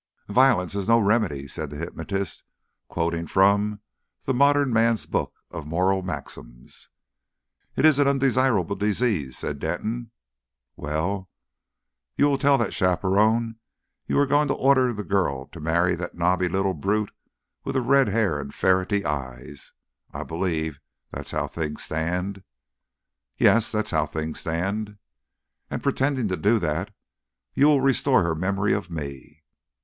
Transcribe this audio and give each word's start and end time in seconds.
"Violence 0.33 0.73
is 0.73 0.87
no 0.87 0.97
remedy," 0.99 1.47
said 1.47 1.69
the 1.69 1.77
hypnotist, 1.77 2.41
quoting 2.87 3.27
from 3.27 3.81
the 4.23 4.33
"Modern 4.33 4.73
Man's 4.73 5.05
Book 5.05 5.35
of 5.51 5.67
Moral 5.67 6.01
Maxims." 6.01 6.89
"It's 7.75 7.99
an 7.99 8.07
undesirable 8.07 8.75
disease," 8.75 9.37
said 9.37 9.59
Denton. 9.59 10.09
"Well?" 10.75 11.29
"You 12.15 12.25
will 12.25 12.39
tell 12.39 12.57
that 12.57 12.73
chaperone 12.73 13.57
you 14.07 14.17
are 14.17 14.25
going 14.25 14.47
to 14.47 14.55
order 14.55 14.91
the 14.91 15.03
girl 15.03 15.45
to 15.49 15.59
marry 15.59 15.93
that 15.93 16.15
knobby 16.17 16.49
little 16.49 16.73
brute 16.73 17.11
with 17.63 17.75
the 17.75 17.81
red 17.83 18.07
hair 18.07 18.39
and 18.41 18.51
ferrety 18.51 19.05
eyes. 19.05 19.71
I 20.11 20.23
believe 20.23 20.79
that's 21.11 21.29
how 21.29 21.45
things 21.45 21.83
stand?" 21.83 22.41
"Yes 23.37 23.71
that's 23.71 23.91
how 23.91 24.07
things 24.07 24.39
stand." 24.39 24.97
"And, 25.69 25.83
pretending 25.83 26.27
to 26.29 26.37
do 26.37 26.57
that, 26.57 26.89
you 27.53 27.67
will 27.67 27.81
restore 27.81 28.23
her 28.23 28.33
memory 28.33 28.73
of 28.73 28.89
me." 28.89 29.43